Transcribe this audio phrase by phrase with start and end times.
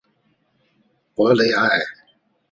[1.13, 1.79] 博雷埃。